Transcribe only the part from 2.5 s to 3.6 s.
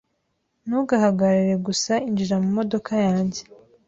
modoka yanjye